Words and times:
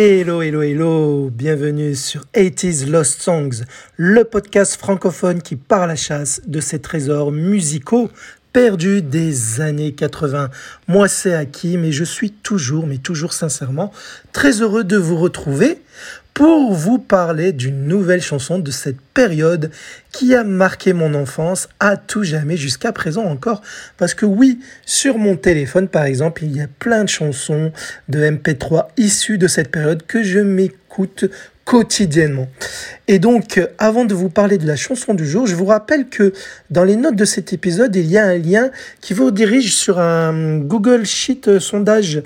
Hello, 0.00 0.42
hello, 0.42 0.62
hello, 0.62 1.28
bienvenue 1.28 1.96
sur 1.96 2.24
80s 2.32 2.88
Lost 2.88 3.20
Songs, 3.20 3.64
le 3.96 4.22
podcast 4.22 4.76
francophone 4.76 5.42
qui 5.42 5.56
part 5.56 5.82
à 5.82 5.86
la 5.88 5.96
chasse 5.96 6.40
de 6.46 6.60
ces 6.60 6.80
trésors 6.80 7.32
musicaux 7.32 8.08
perdus 8.60 9.02
des 9.02 9.60
années 9.60 9.92
80. 9.92 10.50
Moi, 10.88 11.06
c'est 11.06 11.32
Hakim 11.32 11.84
et 11.84 11.92
je 11.92 12.02
suis 12.02 12.32
toujours, 12.32 12.88
mais 12.88 12.98
toujours 12.98 13.32
sincèrement, 13.32 13.92
très 14.32 14.62
heureux 14.62 14.82
de 14.82 14.96
vous 14.96 15.16
retrouver 15.16 15.80
pour 16.34 16.72
vous 16.72 16.98
parler 16.98 17.52
d'une 17.52 17.86
nouvelle 17.86 18.20
chanson 18.20 18.58
de 18.58 18.72
cette 18.72 19.00
période 19.14 19.70
qui 20.10 20.34
a 20.34 20.42
marqué 20.42 20.92
mon 20.92 21.14
enfance 21.14 21.68
à 21.78 21.96
tout 21.96 22.24
jamais 22.24 22.56
jusqu'à 22.56 22.90
présent 22.90 23.26
encore. 23.26 23.62
Parce 23.96 24.14
que 24.14 24.26
oui, 24.26 24.58
sur 24.84 25.18
mon 25.18 25.36
téléphone 25.36 25.86
par 25.86 26.02
exemple, 26.02 26.42
il 26.42 26.56
y 26.56 26.60
a 26.60 26.66
plein 26.80 27.04
de 27.04 27.08
chansons 27.08 27.70
de 28.08 28.28
MP3 28.28 28.88
issues 28.96 29.38
de 29.38 29.46
cette 29.46 29.70
période 29.70 30.04
que 30.04 30.24
je 30.24 30.40
m'écoute 30.40 31.26
quotidiennement. 31.68 32.48
Et 33.08 33.18
donc, 33.18 33.60
avant 33.76 34.06
de 34.06 34.14
vous 34.14 34.30
parler 34.30 34.56
de 34.56 34.66
la 34.66 34.74
chanson 34.74 35.12
du 35.12 35.26
jour, 35.28 35.46
je 35.46 35.54
vous 35.54 35.66
rappelle 35.66 36.08
que 36.08 36.32
dans 36.70 36.82
les 36.82 36.96
notes 36.96 37.14
de 37.14 37.26
cet 37.26 37.52
épisode, 37.52 37.94
il 37.94 38.06
y 38.06 38.16
a 38.16 38.24
un 38.24 38.38
lien 38.38 38.70
qui 39.02 39.12
vous 39.12 39.30
dirige 39.30 39.74
sur 39.74 39.98
un 39.98 40.60
Google 40.60 41.04
Sheet 41.04 41.58
sondage 41.60 42.22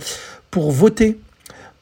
pour 0.52 0.70
voter 0.70 1.18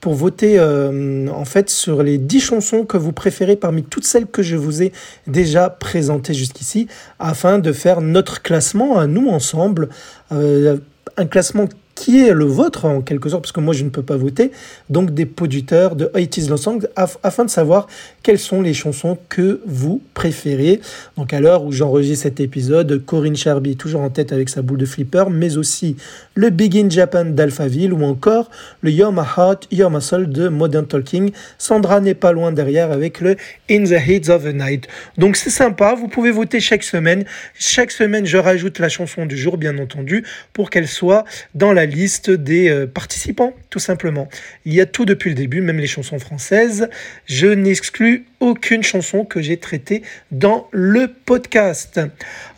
pour 0.00 0.14
voter 0.14 0.58
euh, 0.58 1.28
en 1.28 1.44
fait 1.44 1.68
sur 1.68 2.02
les 2.02 2.16
10 2.16 2.40
chansons 2.40 2.86
que 2.86 2.96
vous 2.96 3.12
préférez 3.12 3.56
parmi 3.56 3.82
toutes 3.82 4.06
celles 4.06 4.26
que 4.26 4.42
je 4.42 4.56
vous 4.56 4.82
ai 4.82 4.92
déjà 5.26 5.68
présentées 5.68 6.32
jusqu'ici 6.32 6.86
afin 7.18 7.58
de 7.58 7.70
faire 7.74 8.00
notre 8.00 8.40
classement 8.40 8.98
à 8.98 9.06
nous 9.06 9.28
ensemble. 9.28 9.90
Euh, 10.32 10.78
un 11.18 11.26
classement 11.26 11.68
qui 12.00 12.26
est 12.26 12.32
le 12.32 12.46
vôtre 12.46 12.86
en 12.86 13.02
quelque 13.02 13.28
sorte, 13.28 13.42
parce 13.42 13.52
que 13.52 13.60
moi 13.60 13.74
je 13.74 13.84
ne 13.84 13.90
peux 13.90 14.02
pas 14.02 14.16
voter, 14.16 14.52
donc 14.88 15.12
des 15.12 15.26
producteurs 15.26 15.96
de 15.96 16.06
80s 16.06 16.48
Love 16.48 16.58
Songs, 16.58 16.80
afin 16.96 17.44
de 17.44 17.50
savoir 17.50 17.88
quelles 18.22 18.38
sont 18.38 18.62
les 18.62 18.72
chansons 18.72 19.18
que 19.28 19.60
vous 19.66 20.00
préférez. 20.14 20.80
Donc 21.18 21.34
à 21.34 21.40
l'heure 21.40 21.62
où 21.62 21.72
j'enregistre 21.72 22.22
cet 22.22 22.40
épisode, 22.40 23.04
Corinne 23.04 23.36
Charby 23.36 23.76
toujours 23.76 24.00
en 24.00 24.08
tête 24.08 24.32
avec 24.32 24.48
sa 24.48 24.62
boule 24.62 24.78
de 24.78 24.86
flipper, 24.86 25.24
mais 25.30 25.58
aussi 25.58 25.96
le 26.34 26.48
Begin 26.48 26.88
Japan 26.88 27.26
d'Alphaville 27.26 27.92
ou 27.92 28.02
encore 28.02 28.50
le 28.80 28.90
You're 28.90 29.12
My 29.12 29.26
Heart, 29.36 29.68
You're 29.70 29.90
My 29.90 30.00
Soul 30.00 30.30
de 30.30 30.48
Modern 30.48 30.86
Talking. 30.86 31.32
Sandra 31.58 32.00
n'est 32.00 32.14
pas 32.14 32.32
loin 32.32 32.50
derrière 32.50 32.92
avec 32.92 33.20
le 33.20 33.36
In 33.70 33.84
the 33.84 34.00
Heat 34.08 34.30
of 34.30 34.44
the 34.44 34.54
Night. 34.54 34.88
Donc 35.18 35.36
c'est 35.36 35.50
sympa, 35.50 35.94
vous 35.94 36.08
pouvez 36.08 36.30
voter 36.30 36.60
chaque 36.60 36.82
semaine. 36.82 37.26
Chaque 37.58 37.90
semaine, 37.90 38.24
je 38.24 38.38
rajoute 38.38 38.78
la 38.78 38.88
chanson 38.88 39.26
du 39.26 39.36
jour, 39.36 39.58
bien 39.58 39.76
entendu, 39.76 40.24
pour 40.54 40.70
qu'elle 40.70 40.88
soit 40.88 41.24
dans 41.54 41.74
la 41.74 41.89
liste 41.90 42.30
des 42.30 42.70
euh, 42.70 42.86
participants, 42.86 43.52
tout 43.68 43.78
simplement. 43.78 44.28
Il 44.64 44.72
y 44.72 44.80
a 44.80 44.86
tout 44.86 45.04
depuis 45.04 45.28
le 45.30 45.36
début, 45.36 45.60
même 45.60 45.78
les 45.78 45.86
chansons 45.86 46.18
françaises. 46.18 46.88
Je 47.26 47.46
n'exclus 47.46 48.26
aucune 48.40 48.82
chanson 48.82 49.24
que 49.24 49.42
j'ai 49.42 49.58
traitée 49.58 50.02
dans 50.30 50.68
le 50.72 51.08
podcast. 51.08 52.00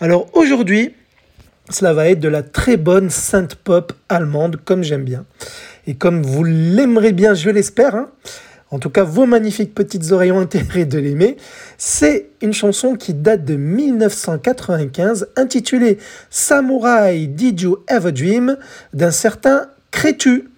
Alors 0.00 0.30
aujourd'hui, 0.34 0.94
cela 1.68 1.92
va 1.92 2.08
être 2.08 2.20
de 2.20 2.28
la 2.28 2.42
très 2.42 2.76
bonne 2.76 3.10
synth 3.10 3.56
pop 3.56 3.92
allemande, 4.08 4.60
comme 4.64 4.84
j'aime 4.84 5.04
bien. 5.04 5.24
Et 5.86 5.94
comme 5.94 6.22
vous 6.22 6.44
l'aimerez 6.44 7.12
bien, 7.12 7.34
je 7.34 7.50
l'espère, 7.50 7.94
hein. 7.94 8.10
En 8.72 8.78
tout 8.78 8.90
cas 8.90 9.04
vos 9.04 9.26
magnifiques 9.26 9.74
petites 9.74 10.10
oreilles 10.10 10.32
ont 10.32 10.42
de 10.42 10.98
l'aimer, 10.98 11.36
c'est 11.76 12.30
une 12.40 12.54
chanson 12.54 12.96
qui 12.96 13.12
date 13.12 13.44
de 13.44 13.54
1995, 13.54 15.28
intitulée 15.36 15.98
Samurai 16.30 17.26
Did 17.26 17.60
You 17.60 17.78
Ever 17.86 18.12
Dream 18.12 18.56
d'un 18.94 19.10
certain 19.10 19.68
Crétu. 19.90 20.48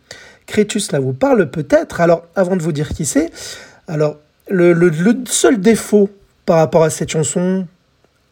Crétu, 0.46 0.78
cela 0.78 1.00
vous 1.00 1.12
parle 1.12 1.50
peut-être. 1.50 2.00
Alors, 2.00 2.24
avant 2.36 2.54
de 2.54 2.62
vous 2.62 2.70
dire 2.70 2.90
qui 2.90 3.04
c'est, 3.04 3.30
alors, 3.88 4.16
le, 4.48 4.90
seul 5.26 5.60
défaut 5.60 6.08
par 6.46 6.58
rapport 6.58 6.84
à 6.84 6.90
cette 6.90 7.10
chanson, 7.10 7.66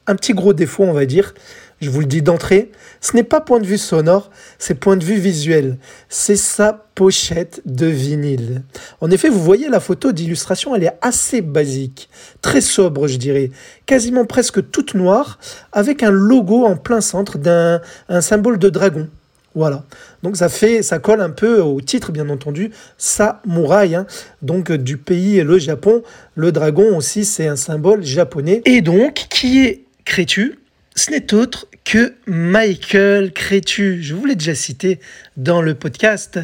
un 0.06 0.14
petit 0.14 0.32
gros 0.32 0.53
défaut, 0.53 0.84
on 0.84 0.93
va 0.93 1.06
dire, 1.06 1.34
je 1.82 1.91
vous 1.91 2.00
le 2.00 2.06
dis 2.06 2.22
d'entrée, 2.22 2.70
ce 3.00 3.16
n'est 3.16 3.25
pas 3.25 3.41
point 3.41 3.59
de 3.59 3.66
vue 3.66 3.76
sonore, 3.76 4.31
c'est 4.59 4.76
point 4.76 4.97
de 4.97 5.04
vue 5.04 5.19
visuel. 5.19 5.78
C'est 6.09 6.37
sa 6.37 6.72
pochette 6.94 7.60
de 7.66 7.87
vinyle. 7.87 8.62
En 9.00 9.10
effet, 9.10 9.28
vous 9.28 9.43
voyez 9.43 9.69
la 9.69 9.81
photo 9.81 10.12
d'illustration, 10.12 10.76
elle 10.76 10.84
est 10.84 10.97
assez 11.03 11.41
basique, 11.41 12.09
très 12.41 12.60
sobre, 12.60 13.09
je 13.09 13.16
dirais, 13.16 13.50
quasiment 13.84 14.25
presque 14.25 14.70
toute 14.70 14.94
noire, 14.94 15.41
avec 15.72 16.04
un 16.04 16.12
logo 16.12 16.65
en 16.65 16.76
plein 16.76 17.00
centre 17.00 17.37
d'un 17.37 17.81
symbole 18.20 18.59
de 18.59 18.69
dragon. 18.69 19.09
Voilà. 19.54 19.84
Donc 20.22 20.37
ça 20.37 20.49
fait, 20.49 20.82
ça 20.82 21.00
colle 21.00 21.20
un 21.20 21.31
peu 21.31 21.60
au 21.60 21.81
titre, 21.81 22.12
bien 22.12 22.28
entendu, 22.31 22.70
Samouraï, 22.97 23.97
hein. 23.97 24.06
donc 24.41 24.70
du 24.72 24.97
pays 24.97 25.43
le 25.43 25.59
Japon. 25.59 26.03
Le 26.37 26.53
dragon 26.53 26.97
aussi, 26.97 27.25
c'est 27.25 27.49
un 27.49 27.56
symbole 27.56 28.04
japonais. 28.04 28.62
Et 28.64 28.81
donc, 28.81 29.26
qui 29.28 29.66
est 29.66 29.84
Crétu? 30.04 30.61
Ce 30.94 31.10
n'est 31.10 31.32
autre 31.32 31.69
que 31.84 32.14
Michael 32.26 33.32
Crétu. 33.32 34.03
Je 34.03 34.14
vous 34.14 34.26
l'ai 34.26 34.36
déjà 34.36 34.54
cité 34.54 35.00
dans 35.36 35.62
le 35.62 35.75
podcast. 35.75 36.38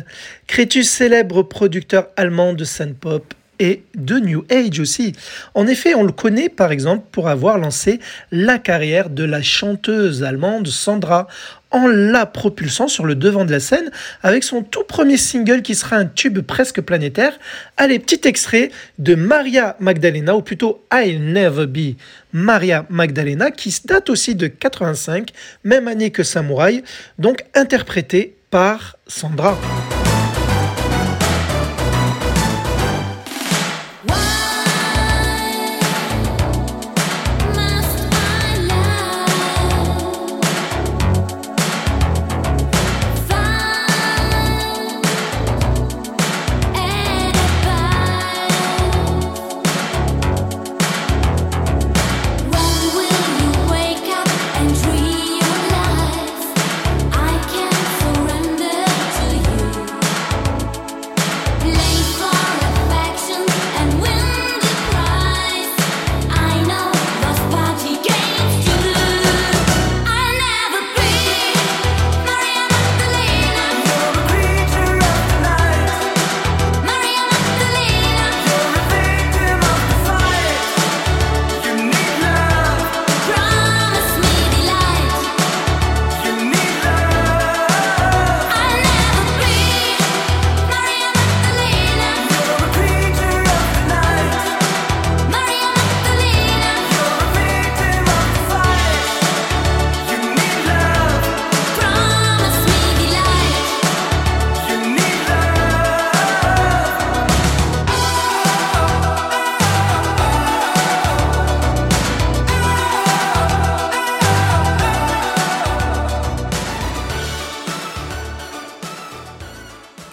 Crétu, 0.46 0.84
célèbre 0.84 1.42
producteur 1.42 2.08
allemand 2.16 2.54
de 2.54 2.64
synth-pop 2.64 3.34
et 3.58 3.82
de 3.94 4.18
New 4.18 4.44
Age 4.50 4.80
aussi. 4.80 5.14
En 5.54 5.66
effet, 5.66 5.94
on 5.94 6.02
le 6.02 6.12
connaît 6.12 6.48
par 6.48 6.72
exemple 6.72 7.06
pour 7.12 7.28
avoir 7.28 7.58
lancé 7.58 8.00
la 8.30 8.58
carrière 8.58 9.10
de 9.10 9.24
la 9.24 9.42
chanteuse 9.42 10.22
allemande 10.22 10.66
Sandra 10.68 11.26
en 11.70 11.86
la 11.86 12.26
propulsant 12.26 12.88
sur 12.88 13.04
le 13.04 13.14
devant 13.14 13.44
de 13.44 13.52
la 13.52 13.60
scène 13.60 13.90
avec 14.22 14.44
son 14.44 14.62
tout 14.62 14.84
premier 14.84 15.16
single 15.16 15.62
qui 15.62 15.74
sera 15.74 15.96
un 15.96 16.06
tube 16.06 16.40
presque 16.40 16.80
planétaire. 16.80 17.38
Allez, 17.76 17.98
petit 17.98 18.26
extrait 18.26 18.70
de 18.98 19.14
Maria 19.14 19.76
Magdalena, 19.80 20.34
ou 20.34 20.42
plutôt 20.42 20.84
I'll 20.92 21.20
Never 21.32 21.66
Be 21.66 21.96
Maria 22.32 22.86
Magdalena, 22.88 23.50
qui 23.50 23.74
date 23.84 24.10
aussi 24.10 24.34
de 24.34 24.46
85, 24.46 25.30
même 25.64 25.88
année 25.88 26.10
que 26.10 26.22
Samouraï, 26.22 26.82
donc 27.18 27.44
interprété 27.54 28.36
par 28.50 28.96
Sandra. 29.06 29.58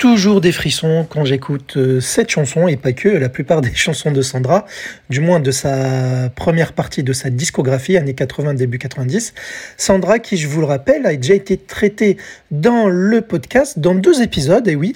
Toujours 0.06 0.40
des 0.40 0.52
frissons 0.52 1.08
quand 1.10 1.26
j'écoute 1.26 1.78
euh, 1.78 2.00
cette 2.00 2.30
chanson 2.30 2.68
et 2.68 2.78
pas 2.78 2.92
que 2.92 3.10
la 3.10 3.28
plupart 3.28 3.62
des 3.62 3.74
chansons 3.76 4.12
de 4.12 4.22
Sandra, 4.22 4.68
du 5.10 5.20
moins 5.20 5.40
de 5.40 5.50
sa 5.50 6.30
première 6.30 6.74
partie 6.74 7.02
de 7.02 7.12
sa 7.12 7.32
discographie, 7.32 7.98
années 7.98 8.14
80, 8.14 8.54
début 8.54 8.78
90. 8.78 9.34
Sandra, 9.78 10.20
qui 10.20 10.38
je 10.38 10.48
vous 10.48 10.60
le 10.60 10.68
rappelle, 10.68 11.08
a 11.08 11.16
déjà 11.16 11.34
été 11.34 11.58
traitée 11.58 12.18
dans 12.52 12.88
le 12.88 13.22
podcast, 13.22 13.80
dans 13.80 13.96
deux 13.96 14.22
épisodes, 14.22 14.68
et 14.68 14.76
oui, 14.76 14.94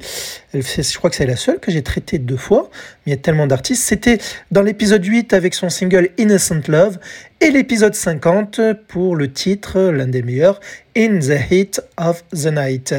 je 0.54 0.98
crois 1.00 1.10
que 1.10 1.16
c'est 1.16 1.26
la 1.26 1.36
seule 1.36 1.60
que 1.60 1.72
j'ai 1.72 1.82
traitée 1.82 2.20
deux 2.20 2.38
fois, 2.38 2.70
mais 2.72 3.12
il 3.12 3.16
y 3.16 3.18
a 3.18 3.22
tellement 3.22 3.48
d'artistes. 3.48 3.82
C'était 3.82 4.20
dans 4.52 4.62
l'épisode 4.62 5.04
8 5.04 5.34
avec 5.34 5.56
son 5.56 5.70
single 5.70 6.10
Innocent 6.20 6.62
Love 6.68 7.00
et 7.41 7.51
l'épisode 7.51 7.95
50 7.95 8.62
pour 8.88 9.15
le 9.15 9.31
titre, 9.31 9.80
l'un 9.80 10.07
des 10.07 10.21
meilleurs, 10.24 10.59
In 10.97 11.19
the 11.19 11.51
Heat 11.51 11.81
of 11.97 12.24
the 12.31 12.47
Night. 12.47 12.94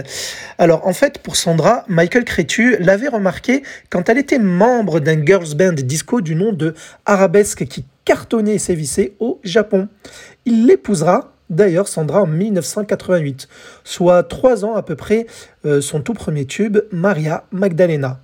Alors 0.57 0.87
en 0.87 0.95
fait, 0.95 1.19
pour 1.19 1.37
Sandra, 1.37 1.85
Michael 1.89 2.25
Crétu 2.25 2.77
l'avait 2.79 3.09
remarqué 3.09 3.63
quand 3.91 4.09
elle 4.09 4.19
était 4.19 4.39
membre 4.39 5.01
d'un 5.01 5.25
girls 5.25 5.55
band 5.55 5.73
disco 5.73 6.23
du 6.23 6.35
nom 6.35 6.53
de 6.53 6.75
Arabesque 7.05 7.67
qui 7.67 7.85
cartonnait 8.05 8.55
et 8.55 8.59
sévissait 8.59 9.13
au 9.21 9.41
Japon. 9.45 9.89
Il 10.47 10.67
l'épousera 10.67 11.33
d'ailleurs 11.51 11.89
Sandra 11.89 12.23
en 12.23 12.27
1988, 12.27 13.47
soit 13.85 14.23
trois 14.23 14.65
ans 14.65 14.75
à 14.75 14.83
peu 14.83 14.97
près 14.97 15.27
euh, 15.67 15.81
son 15.83 16.01
tout 16.01 16.15
premier 16.15 16.47
tube, 16.47 16.79
Maria 16.93 17.45
Magdalena. 17.53 18.21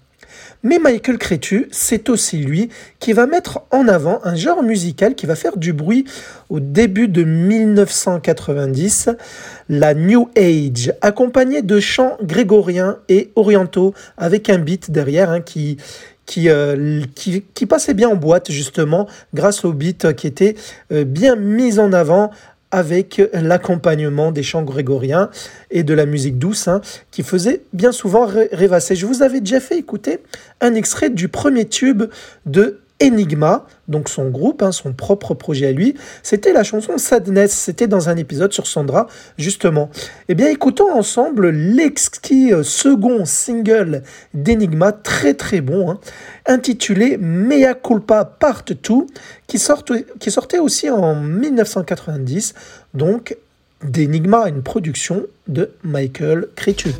Mais 0.63 0.79
Michael 0.79 1.19
Crétu, 1.19 1.69
c'est 1.71 2.09
aussi 2.09 2.39
lui 2.39 2.71
qui 2.99 3.13
va 3.13 3.27
mettre 3.27 3.63
en 3.71 3.89
avant 3.89 4.21
un 4.25 4.35
genre 4.35 4.63
musical 4.63 5.15
qui 5.15 5.27
va 5.27 5.37
faire 5.37 5.57
du 5.57 5.73
bruit. 5.73 6.05
Au 6.49 6.61
début 6.61 7.09
de 7.09 7.25
1990, 7.25 9.11
la 9.69 9.95
New 9.95 10.29
Age, 10.37 10.93
accompagné 11.01 11.63
de 11.63 11.81
chants 11.81 12.17
grégoriens 12.23 12.99
et 13.09 13.31
orientaux 13.37 13.95
avec 14.17 14.51
un 14.51 14.59
beat 14.59 14.91
derrière 14.91 15.31
hein, 15.31 15.41
qui, 15.41 15.79
euh, 16.49 17.03
qui, 17.15 17.67
passait 17.67 17.95
bien 17.95 18.09
en 18.09 18.17
boîte 18.17 18.51
justement 18.51 19.07
grâce 19.35 19.65
au 19.65 19.73
beat 19.73 20.15
qui 20.15 20.27
était 20.27 20.57
euh, 20.93 21.05
bien 21.05 21.37
mis 21.37 21.79
en 21.79 21.93
avant 21.93 22.31
avec 22.77 23.23
l'accompagnement 23.33 24.33
des 24.33 24.43
chants 24.43 24.63
grégoriens 24.63 25.31
et 25.71 25.83
de 25.83 25.95
la 25.95 26.05
musique 26.05 26.39
douce 26.39 26.69
hein, 26.69 26.83
qui 27.11 27.23
faisait 27.23 27.63
bien 27.73 27.91
souvent 27.91 28.27
rêvasser. 28.27 28.95
Je 28.95 29.07
vous 29.07 29.23
avais 29.23 29.41
déjà 29.41 29.61
fait 29.61 29.79
écouter 29.79 30.19
un 30.61 30.75
extrait 30.75 31.09
du 31.09 31.29
premier 31.29 31.65
tube 31.65 32.03
de 32.45 32.81
Enigma, 33.03 33.67
donc 33.89 34.09
son 34.09 34.31
groupe, 34.31 34.63
hein, 34.63 34.73
son 34.73 34.93
propre 34.93 35.35
projet 35.35 35.67
à 35.67 35.73
lui, 35.73 35.95
c'était 36.23 36.53
la 36.53 36.65
chanson 36.65 36.97
Sadness, 36.97 37.53
c'était 37.53 37.87
dans 37.89 38.09
un 38.09 38.17
épisode 38.17 38.53
sur 38.53 38.67
Sandra, 38.67 39.07
justement. 39.37 39.91
Eh 40.29 40.35
bien, 40.35 40.49
écoutons 40.49 40.91
ensemble 40.91 41.51
l'exquis 41.51 42.53
euh, 42.53 42.63
second 42.63 43.25
single 43.27 44.03
d'Enigma, 44.33 44.93
très 44.93 45.35
très 45.35 45.61
bon, 45.61 45.91
hein, 45.91 45.99
intitulé 46.47 47.19
Mea 47.19 47.75
Culpa 47.75 48.25
Part 48.25 48.65
2, 48.65 48.75
qui, 49.47 49.63
qui 50.19 50.31
sortait 50.31 50.59
aussi 50.59 50.89
en 50.89 51.15
1990, 51.15 52.55
donc 52.95 53.37
d'Enigma, 53.83 54.49
une 54.49 54.63
production 54.63 55.27
de 55.49 55.71
Michael 55.85 56.49
Cretu. 56.57 56.91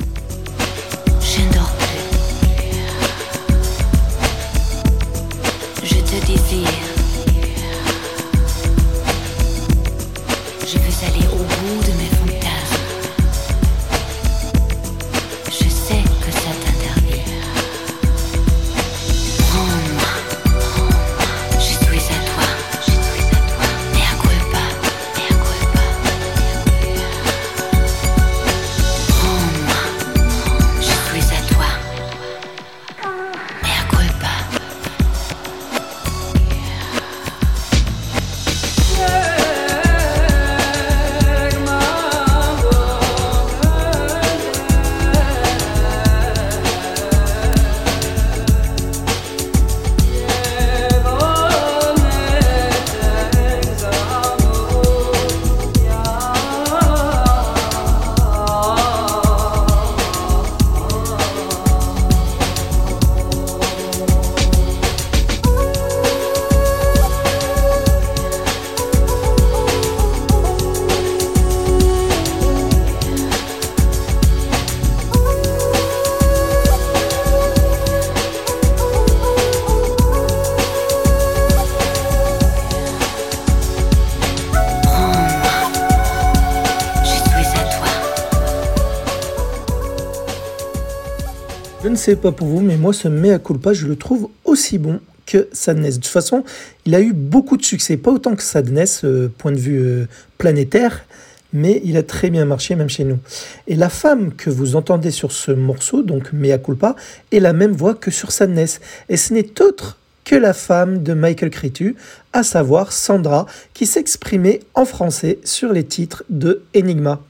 Ne 91.97 92.15
sais 92.15 92.17
pas 92.17 92.33
pour 92.33 92.49
vous, 92.49 92.61
mais 92.61 92.77
moi, 92.77 92.93
ce 92.93 93.09
mea 93.09 93.39
culpa, 93.39 93.73
je 93.73 93.87
le 93.87 93.97
trouve 93.97 94.29
aussi 94.45 94.79
bon 94.79 95.01
que 95.27 95.49
Sadness. 95.53 95.97
De 95.97 96.03
toute 96.03 96.13
façon, 96.13 96.45
il 96.85 96.95
a 96.95 97.01
eu 97.01 97.13
beaucoup 97.13 97.57
de 97.57 97.65
succès, 97.65 97.97
pas 97.97 98.13
autant 98.13 98.37
que 98.37 98.43
Sadness, 98.43 99.05
euh, 99.05 99.33
point 99.39 99.53
de 99.53 99.59
vue 99.59 99.81
euh, 99.81 100.07
planétaire, 100.39 101.05
mais 101.53 101.81
il 101.85 101.97
a 101.97 102.03
très 102.03 102.31
bien 102.31 102.45
marché, 102.45 102.77
même 102.77 102.89
chez 102.89 103.05
nous. 103.05 103.19
Et 103.67 103.77
la 103.77 103.89
femme 103.89 104.33
que 104.35 104.51
vous 104.51 104.77
entendez 104.77 105.11
sur 105.11 105.33
ce 105.33 105.51
morceau, 105.53 106.03
donc 106.03 106.33
Mea 106.33 106.59
culpa, 106.59 106.97
est 107.33 107.41
la 107.41 107.53
même 107.53 107.73
voix 107.73 107.95
que 107.95 108.11
sur 108.11 108.31
Sadness. 108.31 108.81
Et 109.09 109.17
ce 109.17 109.33
n'est 109.33 109.61
autre 109.61 109.99
que 110.25 110.37
la 110.37 110.53
femme 110.53 111.03
de 111.03 111.15
Michael 111.15 111.51
Cretu, 111.51 111.97
à 112.33 112.43
savoir 112.43 112.93
Sandra, 112.93 113.47
qui 113.75 113.87
s'exprimait 113.87 114.61
en 114.75 114.85
français 114.85 115.39
sur 115.45 115.73
les 115.73 115.85
titres 115.85 116.25
de 116.29 116.63
Enigma. 116.77 117.23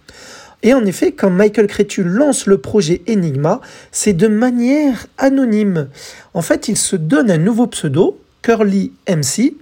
Et 0.62 0.74
en 0.74 0.84
effet, 0.84 1.12
quand 1.12 1.30
Michael 1.30 1.66
Crétu 1.66 2.02
lance 2.02 2.46
le 2.46 2.58
projet 2.58 3.02
Enigma, 3.08 3.60
c'est 3.92 4.14
de 4.14 4.26
manière 4.26 5.06
anonyme. 5.18 5.88
En 6.34 6.42
fait, 6.42 6.68
il 6.68 6.76
se 6.76 6.96
donne 6.96 7.30
un 7.30 7.38
nouveau 7.38 7.66
pseudo, 7.66 8.18
Curly 8.42 8.92
MC, 9.08 9.54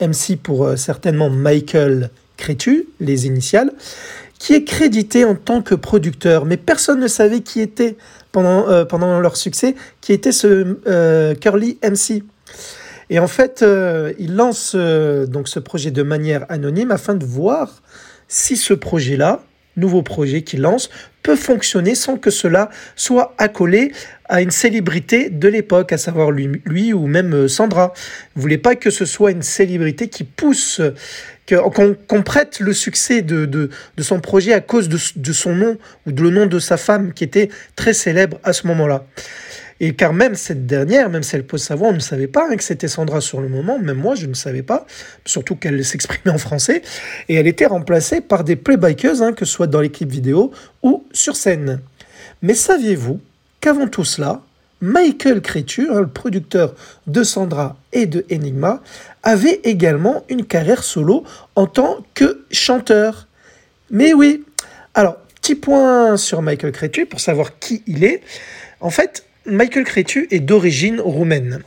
MC 0.00 0.36
pour 0.42 0.64
euh, 0.64 0.76
certainement 0.76 1.30
Michael 1.30 2.10
Crétu, 2.36 2.86
les 3.00 3.26
initiales, 3.26 3.72
qui 4.38 4.54
est 4.54 4.64
crédité 4.64 5.24
en 5.24 5.34
tant 5.34 5.62
que 5.62 5.74
producteur, 5.74 6.44
mais 6.44 6.56
personne 6.56 7.00
ne 7.00 7.08
savait 7.08 7.40
qui 7.40 7.60
était 7.60 7.96
pendant, 8.30 8.68
euh, 8.68 9.20
leur 9.20 9.36
succès, 9.36 9.74
qui 10.00 10.12
était 10.12 10.32
ce 10.32 10.76
euh, 10.86 11.34
Curly 11.34 11.78
MC. 11.82 12.22
Et 13.10 13.18
en 13.18 13.26
fait, 13.26 13.64
il 14.18 14.36
lance 14.36 14.76
donc 14.76 15.48
ce 15.48 15.58
projet 15.58 15.90
de 15.90 16.02
manière 16.02 16.44
anonyme 16.50 16.90
afin 16.90 17.14
de 17.14 17.24
voir 17.24 17.80
si 18.28 18.54
ce 18.58 18.74
projet-là 18.74 19.42
nouveau 19.78 20.02
projet 20.02 20.42
qu'il 20.42 20.60
lance 20.60 20.90
peut 21.22 21.36
fonctionner 21.36 21.94
sans 21.94 22.16
que 22.16 22.30
cela 22.30 22.70
soit 22.96 23.34
accolé 23.38 23.92
à 24.28 24.42
une 24.42 24.50
célébrité 24.50 25.30
de 25.30 25.48
l'époque, 25.48 25.92
à 25.92 25.98
savoir 25.98 26.30
lui, 26.30 26.92
ou 26.92 27.06
même 27.06 27.34
euh, 27.34 27.48
Sandra. 27.48 27.92
Vous 28.34 28.42
voulez 28.42 28.58
pas 28.58 28.76
que 28.76 28.90
ce 28.90 29.04
soit 29.04 29.30
une 29.30 29.42
célébrité 29.42 30.08
qui 30.08 30.24
pousse, 30.24 30.80
qu'on 31.46 32.22
prête 32.22 32.60
le 32.60 32.72
succès 32.72 33.22
de, 33.22 33.70
son 33.98 34.20
projet 34.20 34.52
à 34.52 34.60
cause 34.60 34.88
de 34.88 35.32
son 35.32 35.54
nom 35.54 35.78
ou 36.06 36.12
de 36.12 36.22
le 36.22 36.30
nom 36.30 36.46
de 36.46 36.58
sa 36.58 36.76
femme 36.76 37.12
qui 37.12 37.24
était 37.24 37.48
très 37.74 37.94
célèbre 37.94 38.38
à 38.44 38.52
ce 38.52 38.66
moment-là. 38.66 39.06
Et 39.80 39.94
car 39.94 40.12
même 40.12 40.34
cette 40.34 40.66
dernière, 40.66 41.08
même 41.08 41.22
si 41.22 41.36
elle 41.36 41.46
pose 41.46 41.62
sa 41.62 41.74
voix, 41.76 41.88
on 41.88 41.92
ne 41.92 42.00
savait 42.00 42.26
pas 42.26 42.48
hein, 42.50 42.56
que 42.56 42.64
c'était 42.64 42.88
Sandra 42.88 43.20
sur 43.20 43.40
le 43.40 43.48
moment, 43.48 43.78
même 43.78 43.96
moi 43.96 44.14
je 44.14 44.26
ne 44.26 44.34
savais 44.34 44.62
pas, 44.62 44.86
surtout 45.24 45.54
qu'elle 45.54 45.84
s'exprimait 45.84 46.34
en 46.34 46.38
français, 46.38 46.82
et 47.28 47.34
elle 47.34 47.46
était 47.46 47.66
remplacée 47.66 48.20
par 48.20 48.44
des 48.44 48.56
playbikers, 48.56 49.22
hein, 49.22 49.32
que 49.32 49.44
ce 49.44 49.52
soit 49.52 49.68
dans 49.68 49.80
l'équipe 49.80 50.10
vidéo 50.10 50.52
ou 50.82 51.04
sur 51.12 51.36
scène. 51.36 51.80
Mais 52.42 52.54
saviez-vous 52.54 53.20
qu'avant 53.60 53.86
tout 53.86 54.04
cela, 54.04 54.42
Michael 54.80 55.40
Crétu, 55.42 55.88
hein, 55.90 56.00
le 56.00 56.08
producteur 56.08 56.74
de 57.06 57.22
Sandra 57.22 57.76
et 57.92 58.06
de 58.06 58.24
Enigma, 58.32 58.82
avait 59.22 59.60
également 59.64 60.24
une 60.28 60.44
carrière 60.44 60.84
solo 60.84 61.24
en 61.56 61.66
tant 61.66 61.98
que 62.14 62.44
chanteur? 62.50 63.26
Mais 63.90 64.12
oui, 64.12 64.44
alors, 64.94 65.16
petit 65.40 65.54
point 65.54 66.16
sur 66.16 66.42
Michael 66.42 66.72
Crétu 66.72 67.06
pour 67.06 67.20
savoir 67.20 67.58
qui 67.58 67.82
il 67.86 68.04
est. 68.04 68.20
En 68.80 68.90
fait, 68.90 69.24
Michael 69.48 69.84
Cretu 69.84 70.28
est 70.30 70.40
d'origine 70.40 71.00
roumaine. 71.00 71.60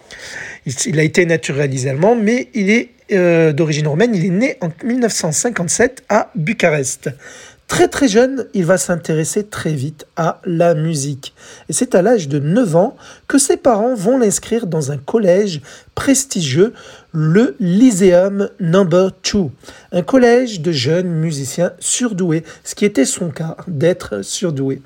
Il, 0.85 0.99
a 0.99 1.03
été 1.03 1.25
naturalisé 1.25 1.89
allemand, 1.89 2.15
mais 2.15 2.49
il 2.53 2.69
est 2.69 2.89
euh, 3.11 3.51
d'origine 3.51 3.87
roumaine. 3.87 4.13
Il 4.13 4.25
est 4.25 4.29
né 4.29 4.57
en 4.61 4.69
1957 4.83 6.03
à 6.09 6.31
Bucarest. 6.35 7.09
Très 7.67 7.87
très 7.87 8.09
jeune, 8.09 8.47
il 8.53 8.65
va 8.65 8.77
s'intéresser 8.77 9.45
très 9.45 9.71
vite 9.71 10.05
à 10.17 10.41
la 10.43 10.75
musique. 10.75 11.33
Et 11.69 11.73
c'est 11.73 11.95
à 11.95 12.01
l'âge 12.01 12.27
de 12.27 12.37
9 12.37 12.75
ans 12.75 12.97
que 13.29 13.37
ses 13.37 13.55
parents 13.55 13.95
vont 13.95 14.17
l'inscrire 14.17 14.67
dans 14.67 14.91
un 14.91 14.97
collège 14.97 15.61
prestigieux, 15.95 16.73
le 17.13 17.55
Lyceum 17.59 18.49
Number 18.59 19.11
2, 19.33 19.39
un 19.91 20.01
collège 20.01 20.61
de 20.61 20.71
jeunes 20.71 21.09
musiciens 21.09 21.73
surdoués, 21.79 22.43
ce 22.63 22.73
qui 22.73 22.85
était 22.85 23.05
son 23.05 23.29
cas 23.29 23.57
d'être 23.67 24.21
surdoué. 24.21 24.81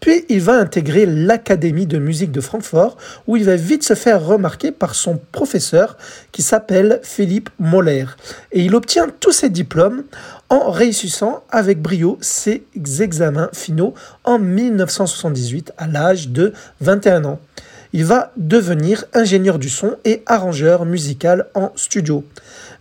Puis 0.00 0.24
il 0.28 0.40
va 0.40 0.54
intégrer 0.54 1.06
l'Académie 1.06 1.86
de 1.86 1.98
musique 1.98 2.32
de 2.32 2.40
Francfort, 2.40 2.96
où 3.26 3.36
il 3.36 3.44
va 3.44 3.56
vite 3.56 3.84
se 3.84 3.94
faire 3.94 4.24
remarquer 4.24 4.72
par 4.72 4.94
son 4.94 5.20
professeur 5.32 5.96
qui 6.32 6.42
s'appelle 6.42 7.00
Philippe 7.02 7.50
Moller. 7.58 8.06
Et 8.52 8.64
il 8.64 8.74
obtient 8.74 9.08
tous 9.20 9.32
ses 9.32 9.50
diplômes 9.50 10.04
en 10.48 10.70
réussissant 10.70 11.44
avec 11.50 11.80
brio 11.80 12.18
ses 12.20 12.64
examens 13.00 13.50
finaux 13.52 13.94
en 14.24 14.38
1978 14.38 15.72
à 15.78 15.86
l'âge 15.86 16.30
de 16.30 16.52
21 16.80 17.24
ans. 17.24 17.40
Il 17.92 18.04
va 18.04 18.32
devenir 18.36 19.04
ingénieur 19.14 19.58
du 19.58 19.68
son 19.68 19.96
et 20.04 20.22
arrangeur 20.26 20.84
musical 20.84 21.46
en 21.54 21.72
studio. 21.74 22.24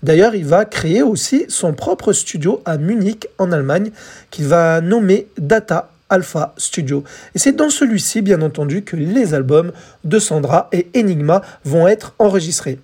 D'ailleurs, 0.04 0.36
il 0.36 0.46
va 0.46 0.66
créer 0.66 1.02
aussi 1.02 1.46
son 1.48 1.74
propre 1.74 2.14
studio 2.14 2.62
à 2.66 2.78
Munich 2.78 3.28
en 3.38 3.52
Allemagne 3.52 3.92
qu'il 4.32 4.46
va 4.46 4.82
nommer 4.82 5.28
Data 5.38 5.90
Alpha 6.10 6.54
Studio. 6.58 7.04
Et 7.36 7.40
c'est 7.40 7.54
dans 7.54 7.70
celui-ci, 7.70 8.22
bien 8.22 8.42
entendu, 8.42 8.84
que 8.84 8.96
les 8.96 9.34
albums 9.34 9.72
de 10.04 10.20
Sandra 10.20 10.70
et 10.72 10.88
Enigma 10.96 11.42
vont 11.66 11.88
être 11.88 12.14
enregistrés. 12.20 12.80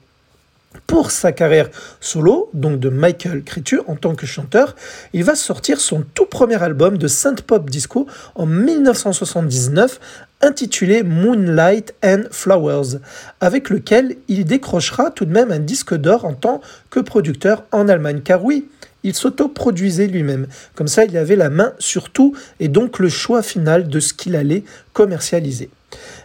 Pour 0.87 1.11
sa 1.11 1.31
carrière 1.31 1.69
solo, 1.99 2.49
donc 2.53 2.79
de 2.79 2.89
Michael 2.89 3.43
Cretu 3.43 3.79
en 3.87 3.95
tant 3.95 4.15
que 4.15 4.25
chanteur, 4.25 4.75
il 5.13 5.23
va 5.23 5.35
sortir 5.35 5.79
son 5.79 6.03
tout 6.13 6.25
premier 6.25 6.61
album 6.61 6.97
de 6.97 7.07
synth 7.07 7.41
pop 7.41 7.69
disco 7.69 8.07
en 8.35 8.45
1979 8.45 9.99
intitulé 10.41 11.03
Moonlight 11.03 11.95
and 12.03 12.23
Flowers, 12.31 12.99
avec 13.39 13.69
lequel 13.69 14.17
il 14.27 14.45
décrochera 14.45 15.09
tout 15.09 15.25
de 15.25 15.31
même 15.31 15.51
un 15.51 15.59
disque 15.59 15.95
d'or 15.95 16.25
en 16.25 16.33
tant 16.33 16.61
que 16.89 16.99
producteur 16.99 17.63
en 17.71 17.87
Allemagne. 17.87 18.21
Car 18.21 18.43
oui, 18.43 18.67
il 19.03 19.13
s'auto-produisait 19.13 20.07
lui-même. 20.07 20.47
Comme 20.75 20.87
ça, 20.87 21.05
il 21.05 21.17
avait 21.17 21.35
la 21.35 21.49
main 21.49 21.73
sur 21.79 22.09
tout 22.09 22.35
et 22.59 22.67
donc 22.67 22.99
le 22.99 23.09
choix 23.09 23.41
final 23.41 23.87
de 23.87 23.99
ce 23.99 24.13
qu'il 24.13 24.35
allait 24.35 24.63
commercialiser. 24.93 25.69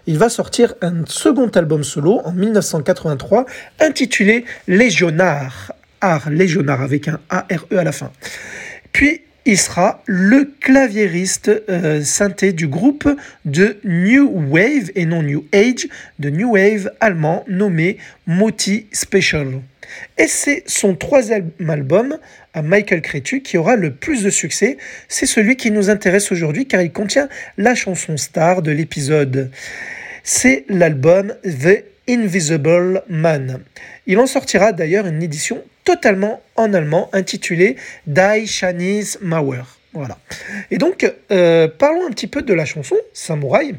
Il 0.09 0.17
va 0.17 0.31
sortir 0.31 0.75
un 0.81 1.05
second 1.05 1.49
album 1.49 1.85
solo 1.85 2.23
en 2.25 2.33
1983 2.33 3.45
intitulé 3.79 4.47
Légionnaire. 4.67 5.71
Art 6.01 6.31
Légionnaire 6.31 6.81
avec 6.81 7.09
un 7.09 7.21
A-R-E 7.29 7.77
à 7.77 7.85
la 7.85 7.93
fin. 7.93 8.11
Puis 8.93 9.21
il 9.45 9.59
sera 9.59 10.03
le 10.07 10.51
claviériste 10.61 11.51
euh, 11.69 12.01
synthé 12.03 12.55
du 12.55 12.69
groupe 12.69 13.07
de 13.45 13.77
New 13.85 14.31
Wave 14.49 14.91
et 14.95 15.05
non 15.05 15.23
New 15.23 15.45
Age, 15.53 15.87
de 16.19 16.31
New 16.31 16.53
Wave 16.53 16.91
allemand 17.01 17.45
nommé 17.47 17.99
Moti 18.27 18.87
Special. 18.93 19.61
Et 20.17 20.27
c'est 20.27 20.63
son 20.67 20.95
troisième 20.95 21.51
album 21.69 22.17
à 22.55 22.63
Michael 22.63 23.03
Cretu 23.03 23.43
qui 23.43 23.59
aura 23.59 23.77
le 23.77 23.93
plus 23.93 24.23
de 24.23 24.31
succès. 24.31 24.79
C'est 25.09 25.27
celui 25.27 25.57
qui 25.57 25.71
nous 25.71 25.91
intéresse 25.91 26.33
aujourd'hui 26.33 26.67
car 26.67 26.81
il 26.81 26.93
contient 26.93 27.29
la 27.59 27.75
chanson 27.75 28.17
star 28.17 28.63
de 28.63 28.71
l'épisode. 28.71 29.51
C'est 30.31 30.67
l'album 30.69 31.33
The 31.43 31.85
Invisible 32.07 33.03
Man. 33.09 33.61
Il 34.07 34.19
en 34.19 34.27
sortira 34.27 34.73
d'ailleurs 34.73 35.07
une 35.07 35.23
édition 35.23 35.65
totalement 35.85 36.43
en 36.55 36.75
allemand 36.75 37.09
intitulée 37.15 37.77
Die 38.07 38.47
Chinese 38.47 39.19
Mauer. 39.23 39.65
Voilà. 39.95 40.19
Et 40.71 40.77
donc, 40.77 41.11
euh, 41.31 41.67
parlons 41.67 42.07
un 42.07 42.11
petit 42.11 42.27
peu 42.27 42.43
de 42.43 42.53
la 42.53 42.67
chanson 42.67 42.95
Samouraï. 43.15 43.77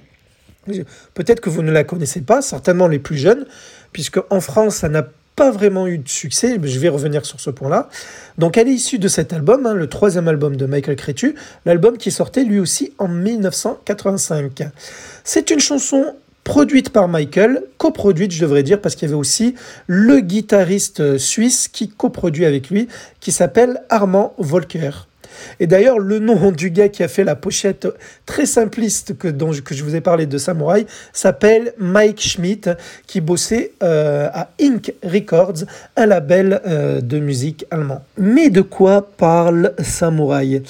Peut-être 1.13 1.39
que 1.39 1.51
vous 1.51 1.61
ne 1.61 1.71
la 1.71 1.83
connaissez 1.83 2.21
pas, 2.21 2.41
certainement 2.41 2.87
les 2.87 2.97
plus 2.97 3.17
jeunes, 3.17 3.45
puisque 3.93 4.19
en 4.31 4.41
France, 4.41 4.77
ça 4.77 4.89
n'a 4.89 5.07
pas 5.35 5.51
vraiment 5.51 5.85
eu 5.85 5.99
de 5.99 6.09
succès, 6.09 6.57
je 6.63 6.79
vais 6.79 6.89
revenir 6.89 7.27
sur 7.27 7.39
ce 7.39 7.51
point-là. 7.51 7.89
Donc 8.39 8.57
elle 8.57 8.67
est 8.67 8.73
issue 8.73 8.97
de 8.97 9.07
cet 9.07 9.33
album, 9.33 9.67
hein, 9.67 9.75
le 9.75 9.87
troisième 9.87 10.27
album 10.27 10.55
de 10.55 10.65
Michael 10.65 10.95
Cretu, 10.95 11.35
l'album 11.65 11.99
qui 11.99 12.09
sortait 12.09 12.43
lui 12.43 12.59
aussi 12.59 12.91
en 12.97 13.07
1985. 13.07 14.63
C'est 15.23 15.51
une 15.51 15.59
chanson 15.59 16.15
produite 16.49 16.89
par 16.89 17.07
Michael, 17.07 17.61
coproduite 17.77 18.31
je 18.31 18.41
devrais 18.41 18.63
dire, 18.63 18.81
parce 18.81 18.95
qu'il 18.95 19.07
y 19.07 19.11
avait 19.11 19.19
aussi 19.19 19.53
le 19.85 20.19
guitariste 20.19 21.19
suisse 21.19 21.67
qui 21.67 21.89
coproduit 21.89 22.43
avec 22.43 22.71
lui, 22.71 22.87
qui 23.19 23.31
s'appelle 23.31 23.83
Armand 23.89 24.33
Volker. 24.39 24.89
Et 25.59 25.67
d'ailleurs, 25.67 25.99
le 25.99 26.17
nom 26.17 26.51
du 26.51 26.71
gars 26.71 26.89
qui 26.89 27.03
a 27.03 27.07
fait 27.07 27.23
la 27.23 27.35
pochette 27.35 27.87
très 28.25 28.47
simpliste 28.47 29.15
que, 29.15 29.27
dont, 29.27 29.51
je 29.51 29.83
vous 29.83 29.95
ai 29.95 30.01
parlé 30.01 30.25
de 30.25 30.39
Samurai 30.39 30.87
s'appelle 31.13 31.73
Mike 31.77 32.19
Schmidt, 32.19 32.71
qui 33.05 33.21
bossait 33.21 33.73
euh, 33.83 34.27
à 34.33 34.49
Ink 34.59 34.91
Records, 35.03 35.65
un 35.97 36.07
label 36.07 36.61
euh, 36.65 36.99
de 36.99 37.19
musique 37.19 37.65
allemand. 37.69 38.03
Mais 38.17 38.49
de 38.49 38.61
quoi 38.61 39.07
parle 39.17 39.75
Samurai 39.83 40.63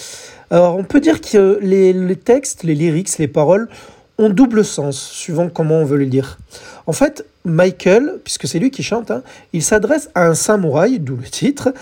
Alors, 0.49 0.75
on 0.75 0.83
peut 0.83 0.99
dire 0.99 1.21
que 1.21 1.57
les 1.61 2.17
textes, 2.17 2.63
les 2.63 2.75
lyrics, 2.75 3.17
les 3.17 3.29
paroles 3.29 3.69
ont 4.19 4.29
double 4.29 4.63
sens, 4.63 5.01
suivant 5.01 5.49
comment 5.49 5.77
on 5.77 5.85
veut 5.85 5.97
le 5.97 6.05
dire. 6.05 6.37
En 6.85 6.93
fait, 6.93 7.25
Michael, 7.45 8.19
puisque 8.23 8.47
c'est 8.47 8.59
lui 8.59 8.69
qui 8.69 8.83
chante, 8.83 9.09
hein, 9.09 9.23
il 9.53 9.63
s'adresse 9.63 10.09
à 10.13 10.27
un 10.27 10.35
samouraï, 10.35 10.99
d'où 10.99 11.15
le 11.15 11.23
titre, 11.23 11.73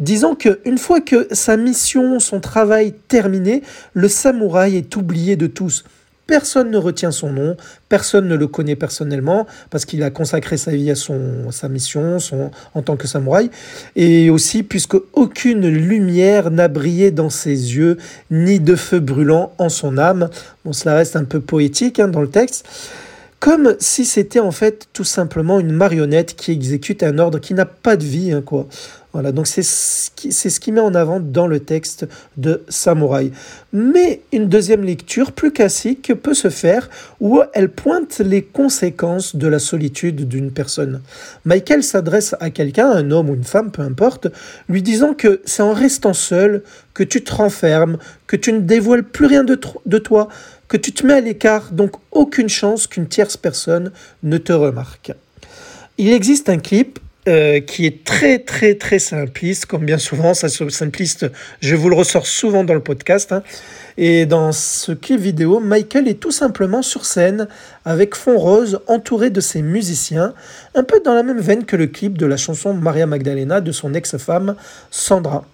Disons 0.00 0.34
qu'une 0.34 0.78
fois 0.78 1.02
que 1.02 1.28
sa 1.30 1.58
mission, 1.58 2.20
son 2.20 2.40
travail 2.40 2.94
terminé, 3.06 3.62
le 3.92 4.08
samouraï 4.08 4.76
est 4.76 4.96
oublié 4.96 5.36
de 5.36 5.46
tous. 5.46 5.84
Personne 6.30 6.70
ne 6.70 6.78
retient 6.78 7.10
son 7.10 7.32
nom, 7.32 7.56
personne 7.88 8.28
ne 8.28 8.36
le 8.36 8.46
connaît 8.46 8.76
personnellement 8.76 9.48
parce 9.68 9.84
qu'il 9.84 10.00
a 10.04 10.10
consacré 10.10 10.56
sa 10.56 10.70
vie 10.70 10.88
à 10.88 10.94
sa 10.94 11.68
mission 11.68 12.18
en 12.72 12.82
tant 12.82 12.96
que 12.96 13.08
samouraï. 13.08 13.50
Et 13.96 14.30
aussi 14.30 14.62
puisque 14.62 14.94
aucune 15.12 15.66
lumière 15.66 16.52
n'a 16.52 16.68
brillé 16.68 17.10
dans 17.10 17.30
ses 17.30 17.74
yeux, 17.74 17.96
ni 18.30 18.60
de 18.60 18.76
feu 18.76 19.00
brûlant 19.00 19.52
en 19.58 19.68
son 19.68 19.98
âme. 19.98 20.30
Bon, 20.64 20.72
cela 20.72 20.94
reste 20.94 21.16
un 21.16 21.24
peu 21.24 21.40
poétique 21.40 21.98
hein, 21.98 22.06
dans 22.06 22.20
le 22.20 22.30
texte. 22.30 22.64
Comme 23.40 23.74
si 23.80 24.04
c'était 24.04 24.38
en 24.38 24.52
fait 24.52 24.86
tout 24.92 25.02
simplement 25.02 25.58
une 25.58 25.72
marionnette 25.72 26.36
qui 26.36 26.52
exécute 26.52 27.02
un 27.02 27.18
ordre 27.18 27.40
qui 27.40 27.54
n'a 27.54 27.64
pas 27.64 27.96
de 27.96 28.04
vie, 28.04 28.30
hein, 28.30 28.42
quoi. 28.44 28.68
Voilà, 29.12 29.32
donc 29.32 29.48
c'est 29.48 29.64
ce, 29.64 30.10
qui, 30.14 30.32
ce 30.32 30.60
qui 30.60 30.70
met 30.70 30.80
en 30.80 30.94
avant 30.94 31.18
dans 31.18 31.48
le 31.48 31.58
texte 31.60 32.06
de 32.36 32.62
Samouraï. 32.68 33.32
Mais 33.72 34.20
une 34.32 34.48
deuxième 34.48 34.84
lecture 34.84 35.32
plus 35.32 35.50
classique 35.50 36.12
peut 36.14 36.34
se 36.34 36.48
faire 36.48 36.88
où 37.20 37.40
elle 37.52 37.70
pointe 37.70 38.20
les 38.20 38.42
conséquences 38.42 39.34
de 39.34 39.48
la 39.48 39.58
solitude 39.58 40.28
d'une 40.28 40.52
personne. 40.52 41.00
Michael 41.44 41.82
s'adresse 41.82 42.36
à 42.38 42.50
quelqu'un, 42.50 42.88
un 42.88 43.10
homme 43.10 43.30
ou 43.30 43.34
une 43.34 43.44
femme, 43.44 43.72
peu 43.72 43.82
importe, 43.82 44.28
lui 44.68 44.82
disant 44.82 45.14
que 45.14 45.40
c'est 45.44 45.62
en 45.62 45.72
restant 45.72 46.14
seul 46.14 46.62
que 46.94 47.02
tu 47.02 47.24
te 47.24 47.34
renfermes, 47.34 47.98
que 48.28 48.36
tu 48.36 48.52
ne 48.52 48.60
dévoiles 48.60 49.02
plus 49.02 49.26
rien 49.26 49.42
de 49.42 49.54
toi, 49.98 50.28
que 50.68 50.76
tu 50.76 50.92
te 50.92 51.04
mets 51.04 51.14
à 51.14 51.20
l'écart, 51.20 51.72
donc 51.72 51.96
aucune 52.12 52.48
chance 52.48 52.86
qu'une 52.86 53.08
tierce 53.08 53.36
personne 53.36 53.90
ne 54.22 54.38
te 54.38 54.52
remarque. 54.52 55.12
Il 55.98 56.12
existe 56.12 56.48
un 56.48 56.58
clip 56.58 57.00
euh, 57.28 57.60
qui 57.60 57.84
est 57.84 58.02
très 58.04 58.38
très 58.38 58.74
très 58.76 58.98
simpliste, 58.98 59.66
comme 59.66 59.84
bien 59.84 59.98
souvent, 59.98 60.32
ça 60.32 60.48
simpliste, 60.48 61.26
je 61.60 61.76
vous 61.76 61.90
le 61.90 61.96
ressors 61.96 62.26
souvent 62.26 62.64
dans 62.64 62.74
le 62.74 62.80
podcast. 62.80 63.32
Hein. 63.32 63.42
Et 63.98 64.24
dans 64.24 64.52
ce 64.52 64.92
clip 64.92 65.20
vidéo, 65.20 65.60
Michael 65.60 66.08
est 66.08 66.20
tout 66.20 66.30
simplement 66.30 66.80
sur 66.80 67.04
scène 67.04 67.46
avec 67.84 68.14
fond 68.14 68.38
rose 68.38 68.80
entouré 68.86 69.28
de 69.28 69.40
ses 69.40 69.60
musiciens, 69.60 70.32
un 70.74 70.82
peu 70.82 71.00
dans 71.04 71.12
la 71.12 71.22
même 71.22 71.40
veine 71.40 71.66
que 71.66 71.76
le 71.76 71.88
clip 71.88 72.16
de 72.16 72.24
la 72.24 72.38
chanson 72.38 72.72
Maria 72.72 73.06
Magdalena 73.06 73.60
de 73.60 73.72
son 73.72 73.92
ex-femme 73.92 74.56
Sandra. 74.90 75.44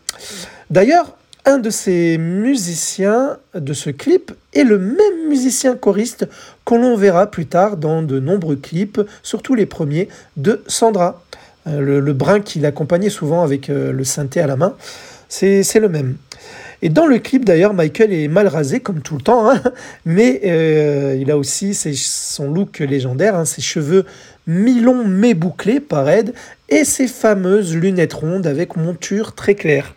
D'ailleurs, 0.71 1.17
un 1.47 1.59
de 1.59 1.71
ces 1.71 2.19
musiciens 2.19 3.39
de 3.55 3.73
ce 3.73 3.91
clip 3.91 4.33
est 4.53 4.65
le 4.65 4.79
même 4.79 5.29
musicien 5.29 5.77
choriste 5.77 6.29
qu'on 6.65 6.79
l'on 6.79 6.97
verra 6.97 7.29
plus 7.29 7.47
tard 7.47 7.77
dans 7.77 8.03
de 8.03 8.19
nombreux 8.19 8.57
clips, 8.57 9.01
surtout 9.23 9.55
les 9.55 9.67
premiers, 9.67 10.09
de 10.37 10.63
Sandra. 10.67 11.23
Euh, 11.67 12.01
le, 12.01 12.13
brin 12.13 12.41
qui 12.41 12.61
l'accompagnait 12.61 13.11
souvent 13.11 13.43
avec 13.43 13.71
euh, 13.71 13.93
le 13.93 14.05
synthé 14.05 14.41
à 14.41 14.47
la 14.47 14.57
main, 14.57 14.77
c'est 15.29 15.63
le 15.81 15.89
même. 15.89 16.17
Et 16.83 16.91
dans 16.91 17.07
le 17.07 17.19
clip 17.19 17.45
d'ailleurs, 17.45 17.75
Michael 17.75 18.13
est 18.13 18.29
mal 18.29 18.47
rasé 18.47 18.81
comme 18.81 19.01
tout 19.01 19.17
le 19.17 19.23
temps, 19.23 19.51
hein, 19.51 19.61
mais 20.05 20.43
euh, 20.45 21.17
il 21.21 21.31
a 21.31 21.37
aussi 21.37 21.75
son 21.75 22.51
look 22.51 22.79
légendaire, 22.79 23.35
hein, 23.35 23.45
ses 23.45 23.63
cheveux 23.63 24.05
mi-longs 24.47 25.05
mais 25.05 25.35
bouclés 25.35 25.81
par 25.81 26.09
Ed, 26.09 26.35
et 26.69 26.85
ses 26.85 27.09
fameuses 27.09 27.75
lunettes 27.75 28.15
rondes 28.15 28.47
avec 28.47 28.77
monture 28.77 29.35
très 29.35 29.55
claire. 29.55 29.95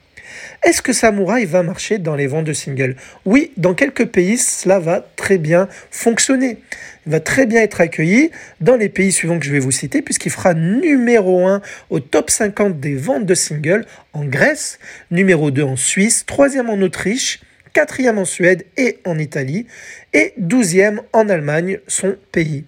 Est-ce 0.63 0.81
que 0.81 0.93
Samouraï 0.93 1.45
va 1.45 1.63
marcher 1.63 1.97
dans 1.97 2.15
les 2.15 2.27
ventes 2.27 2.45
de 2.45 2.53
singles? 2.53 2.95
Oui, 3.25 3.51
dans 3.57 3.73
quelques 3.73 4.07
pays, 4.07 4.38
cela 4.38 4.79
va 4.79 5.05
très 5.15 5.38
bien 5.38 5.67
fonctionner. 5.91 6.57
Va 7.05 7.19
très 7.19 7.45
bien 7.45 7.61
être 7.61 7.81
accueilli 7.81 8.31
dans 8.61 8.75
les 8.75 8.89
pays 8.89 9.11
suivants 9.11 9.39
que 9.39 9.45
je 9.45 9.51
vais 9.51 9.59
vous 9.59 9.71
citer, 9.71 10.01
puisqu'il 10.01 10.31
fera 10.31 10.53
numéro 10.53 11.47
1 11.47 11.61
au 11.89 11.99
top 11.99 12.29
50 12.29 12.79
des 12.79 12.95
ventes 12.95 13.25
de 13.25 13.33
singles 13.33 13.85
en 14.13 14.25
Grèce, 14.25 14.79
numéro 15.11 15.51
2 15.51 15.63
en 15.63 15.75
Suisse, 15.75 16.25
troisième 16.25 16.69
en 16.69 16.79
Autriche, 16.81 17.39
quatrième 17.73 18.17
en 18.17 18.25
Suède 18.25 18.65
et 18.77 18.99
en 19.05 19.17
Italie, 19.17 19.65
et 20.13 20.33
douzième 20.37 21.01
en 21.13 21.29
Allemagne, 21.29 21.79
son 21.87 22.15
pays. 22.31 22.65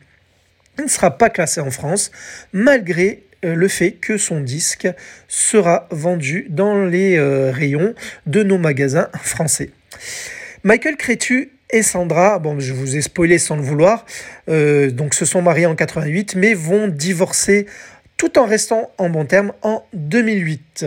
Il 0.77 0.85
ne 0.85 0.89
sera 0.89 1.17
pas 1.17 1.29
classé 1.29 1.59
en 1.61 1.71
France, 1.71 2.11
malgré 2.53 3.23
euh, 3.43 3.55
le 3.55 3.67
fait 3.67 3.91
que 3.91 4.17
son 4.17 4.39
disque 4.41 4.87
sera 5.27 5.87
vendu 5.91 6.45
dans 6.49 6.85
les 6.85 7.17
euh, 7.17 7.51
rayons 7.51 7.93
de 8.25 8.43
nos 8.43 8.57
magasins 8.57 9.09
français. 9.21 9.71
Michael 10.63 10.95
Crétu 10.95 11.51
et 11.71 11.83
Sandra, 11.83 12.39
bon, 12.39 12.59
je 12.59 12.73
vous 12.73 12.95
ai 12.97 13.01
spoilé 13.01 13.37
sans 13.37 13.55
le 13.55 13.61
vouloir, 13.61 14.05
euh, 14.49 14.91
donc 14.91 15.13
se 15.13 15.25
sont 15.25 15.41
mariés 15.41 15.65
en 15.65 15.75
88, 15.75 16.35
mais 16.35 16.53
vont 16.53 16.87
divorcer 16.87 17.65
tout 18.17 18.37
en 18.37 18.45
restant 18.45 18.91
en 18.97 19.09
bon 19.09 19.25
terme 19.25 19.53
en 19.63 19.83
2008. 19.93 20.85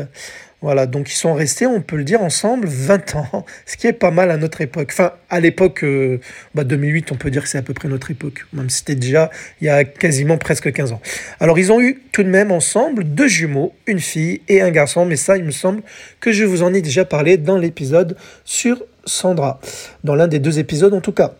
Voilà, 0.64 0.87
donc 0.87 1.11
ils 1.11 1.17
sont 1.17 1.35
restés, 1.35 1.67
on 1.67 1.83
peut 1.83 1.97
le 1.97 2.05
dire, 2.05 2.23
ensemble 2.23 2.67
20 2.67 3.17
ans, 3.17 3.45
ce 3.67 3.76
qui 3.76 3.87
est 3.87 3.93
pas 3.93 4.11
mal 4.11 4.31
à 4.31 4.38
notre 4.38 4.62
époque. 4.62 4.88
Enfin, 4.93 5.12
à 5.29 5.38
l'époque, 5.38 5.81
2008, 5.83 5.85
euh, 5.85 6.19
bah, 6.55 6.62
on 7.11 7.17
peut 7.17 7.31
dire 7.31 7.43
que 7.43 7.50
c'est 7.50 7.59
à 7.59 7.62
peu 7.62 7.75
près 7.75 7.87
notre 7.87 8.11
époque, 8.11 8.47
même 8.55 8.71
si 8.71 8.79
c'était 8.79 8.95
déjà 8.95 9.31
il 9.61 9.67
y 9.67 9.69
a 9.69 9.85
quasiment 9.85 10.38
presque 10.38 10.73
15 10.73 10.93
ans. 10.93 11.03
Alors, 11.38 11.59
ils 11.59 11.71
ont 11.71 11.83
eu 11.83 12.00
tout 12.12 12.23
de 12.23 12.31
même 12.31 12.50
ensemble 12.50 13.05
deux 13.05 13.29
jumeaux, 13.29 13.75
une 13.87 14.00
fille 14.00 14.41
et 14.49 14.62
un 14.62 14.71
garçon, 14.71 15.05
mais 15.05 15.17
ça, 15.17 15.37
il 15.37 15.45
me 15.45 15.50
semble 15.50 15.83
que 16.21 16.33
je 16.33 16.45
vous 16.45 16.62
en 16.62 16.73
ai 16.73 16.81
déjà 16.81 17.05
parlé 17.05 17.37
dans 17.37 17.59
l'épisode 17.59 18.17
sur 18.47 18.83
Sandra, 19.06 19.61
dans 20.02 20.14
l'un 20.14 20.28
des 20.28 20.38
deux 20.38 20.58
épisodes 20.58 20.94
en 20.94 21.00
tout 21.00 21.12
cas. 21.12 21.32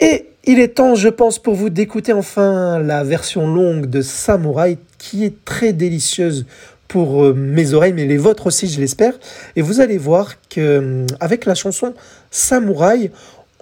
Et 0.00 0.26
il 0.44 0.58
est 0.58 0.74
temps, 0.74 0.94
je 0.96 1.08
pense, 1.08 1.38
pour 1.38 1.54
vous 1.54 1.70
d'écouter 1.70 2.12
enfin 2.12 2.78
la 2.80 3.04
version 3.04 3.46
longue 3.46 3.86
de 3.86 4.02
Samouraï 4.02 4.78
qui 4.98 5.24
est 5.24 5.44
très 5.44 5.72
délicieuse 5.72 6.46
pour 6.88 7.24
euh, 7.24 7.32
mes 7.32 7.72
oreilles, 7.72 7.92
mais 7.92 8.06
les 8.06 8.18
vôtres 8.18 8.48
aussi, 8.48 8.68
je 8.68 8.80
l'espère. 8.80 9.14
Et 9.56 9.62
vous 9.62 9.80
allez 9.80 9.98
voir 9.98 10.34
qu'avec 10.48 11.46
euh, 11.46 11.46
la 11.46 11.54
chanson 11.54 11.94
Samouraï, 12.30 13.10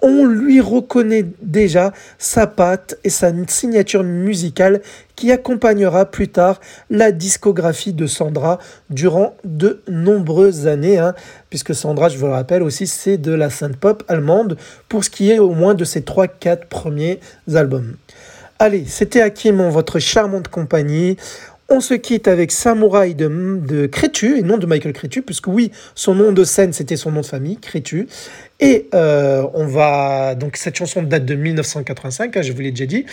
on 0.01 0.25
lui 0.25 0.59
reconnaît 0.59 1.25
déjà 1.41 1.93
sa 2.17 2.47
patte 2.47 2.97
et 3.03 3.09
sa 3.09 3.31
signature 3.47 4.03
musicale 4.03 4.81
accompagnera 5.29 6.05
plus 6.05 6.29
tard 6.29 6.61
la 6.89 7.11
discographie 7.11 7.91
de 7.91 8.07
Sandra 8.07 8.59
durant 8.89 9.35
de 9.43 9.81
nombreuses 9.89 10.67
années, 10.67 10.97
hein, 10.97 11.13
puisque 11.49 11.75
Sandra, 11.75 12.07
je 12.07 12.17
vous 12.17 12.27
le 12.27 12.31
rappelle 12.31 12.63
aussi, 12.63 12.87
c'est 12.87 13.17
de 13.17 13.33
la 13.33 13.49
synth 13.49 13.75
pop 13.75 14.03
allemande 14.07 14.55
pour 14.87 15.03
ce 15.03 15.09
qui 15.09 15.29
est 15.31 15.39
au 15.39 15.51
moins 15.51 15.73
de 15.73 15.83
ses 15.83 15.99
3-4 15.99 16.67
premiers 16.69 17.19
albums. 17.53 17.97
Allez, 18.63 18.85
c'était 18.85 19.21
Hakim, 19.21 19.67
votre 19.69 19.97
charmante 19.97 20.47
compagnie. 20.47 21.17
On 21.73 21.79
se 21.79 21.93
quitte 21.93 22.27
avec 22.27 22.51
Samouraï 22.51 23.15
de, 23.15 23.29
de 23.29 23.85
Crétu, 23.85 24.37
et 24.37 24.41
non 24.41 24.57
de 24.57 24.65
Michael 24.65 24.91
Crétu, 24.91 25.21
puisque 25.21 25.47
oui, 25.47 25.71
son 25.95 26.15
nom 26.15 26.33
de 26.33 26.43
scène, 26.43 26.73
c'était 26.73 26.97
son 26.97 27.13
nom 27.13 27.21
de 27.21 27.25
famille, 27.25 27.55
Crétu. 27.61 28.07
Et 28.59 28.89
euh, 28.93 29.47
on 29.53 29.65
va. 29.67 30.35
Donc, 30.35 30.57
cette 30.57 30.75
chanson 30.75 31.01
date 31.01 31.23
de 31.23 31.33
1985, 31.33 32.35
hein, 32.35 32.41
je 32.41 32.51
vous 32.51 32.59
l'ai 32.59 32.71
déjà 32.71 32.85
dit. 32.87 33.05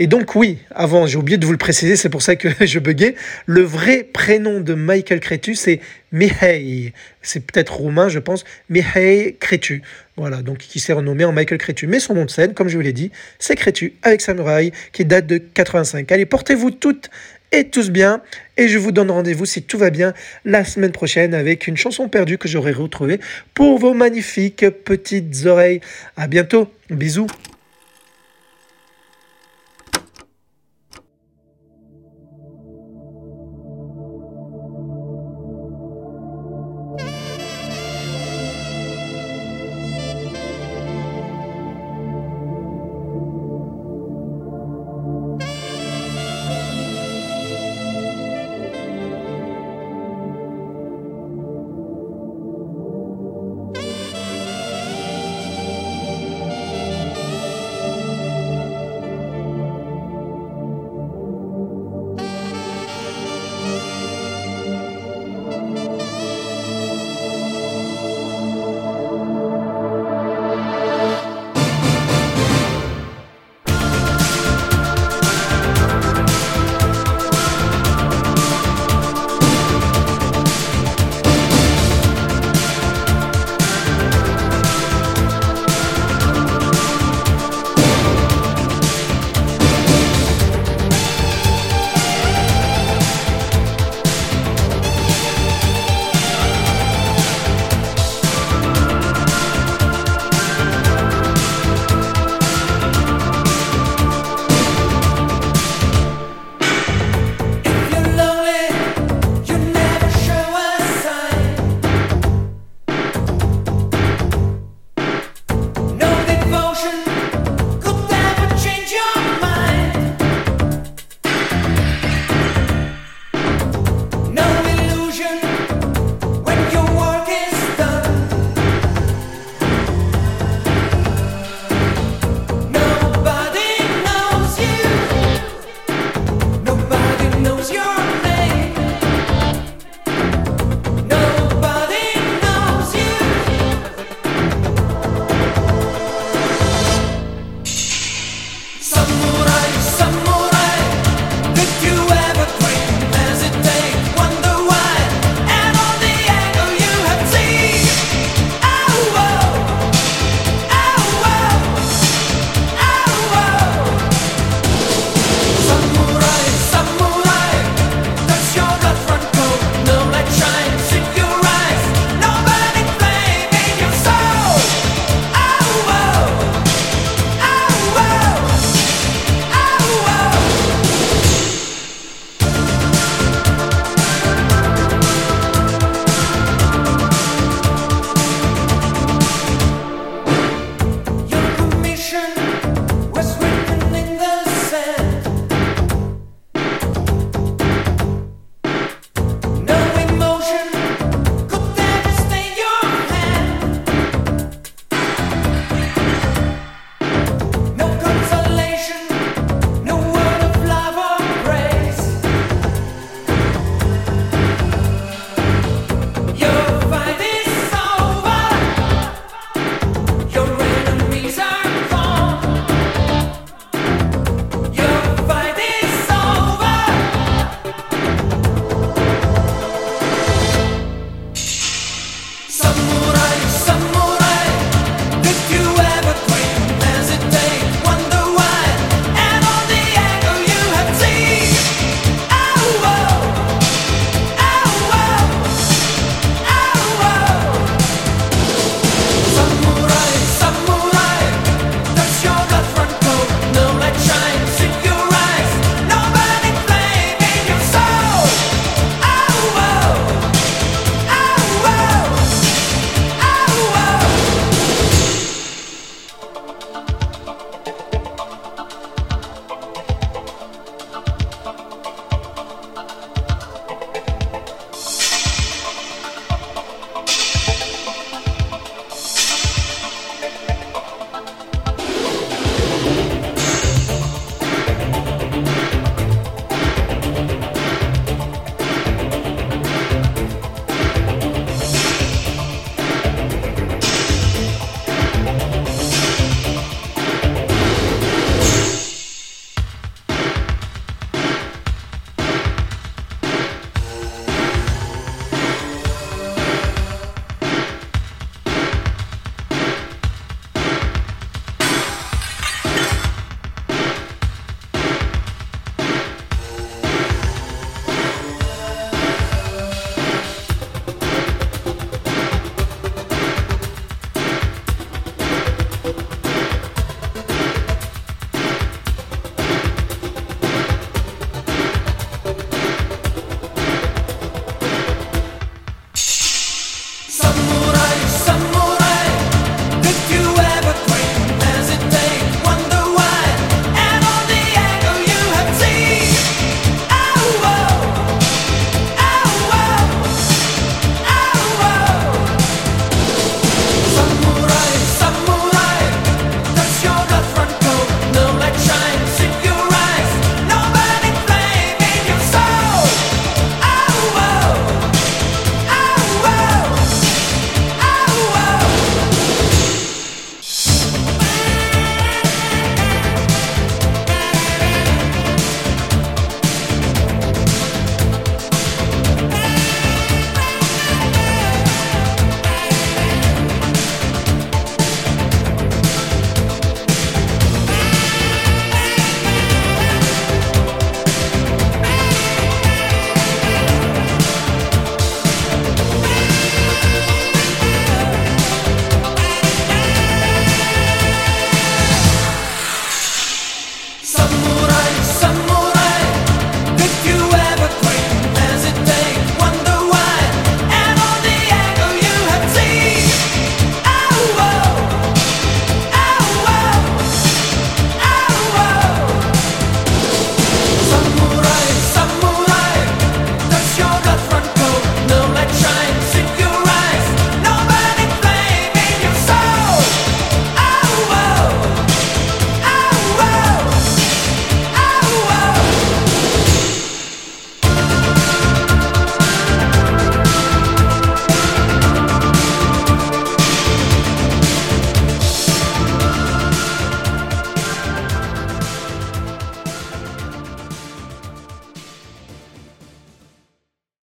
Et 0.00 0.08
donc, 0.08 0.34
oui, 0.34 0.58
avant, 0.74 1.06
j'ai 1.06 1.16
oublié 1.16 1.38
de 1.38 1.46
vous 1.46 1.52
le 1.52 1.58
préciser, 1.58 1.94
c'est 1.94 2.08
pour 2.08 2.22
ça 2.22 2.34
que 2.34 2.48
je 2.66 2.80
buguais. 2.80 3.14
Le 3.46 3.62
vrai 3.62 4.02
prénom 4.02 4.58
de 4.58 4.74
Michael 4.74 5.20
Crétu, 5.20 5.54
c'est 5.54 5.78
Mihai. 6.10 6.92
C'est 7.22 7.46
peut-être 7.46 7.72
roumain, 7.72 8.08
je 8.08 8.18
pense. 8.18 8.42
Mihai 8.68 9.36
Crétu. 9.38 9.82
Voilà, 10.16 10.42
donc 10.42 10.58
qui 10.58 10.80
s'est 10.80 10.92
renommé 10.92 11.24
en 11.24 11.30
Michael 11.30 11.58
Crétu. 11.58 11.86
Mais 11.86 12.00
son 12.00 12.14
nom 12.14 12.24
de 12.24 12.30
scène, 12.30 12.52
comme 12.52 12.68
je 12.68 12.74
vous 12.74 12.82
l'ai 12.82 12.92
dit, 12.92 13.12
c'est 13.38 13.54
Crétu 13.54 13.94
avec 14.02 14.20
Samouraï, 14.20 14.72
qui 14.92 15.04
date 15.04 15.26
de 15.28 15.38
85. 15.38 16.10
Allez, 16.10 16.26
portez-vous 16.26 16.72
toutes 16.72 17.08
et 17.52 17.68
tous 17.68 17.90
bien. 17.90 18.20
Et 18.56 18.68
je 18.68 18.78
vous 18.78 18.92
donne 18.92 19.10
rendez-vous, 19.10 19.46
si 19.46 19.62
tout 19.62 19.78
va 19.78 19.90
bien, 19.90 20.12
la 20.44 20.64
semaine 20.64 20.92
prochaine 20.92 21.34
avec 21.34 21.66
une 21.66 21.76
chanson 21.76 22.08
perdue 22.08 22.38
que 22.38 22.48
j'aurai 22.48 22.72
retrouvée 22.72 23.20
pour 23.54 23.78
vos 23.78 23.94
magnifiques 23.94 24.68
petites 24.84 25.46
oreilles. 25.46 25.80
À 26.16 26.26
bientôt. 26.26 26.68
Bisous. 26.90 27.26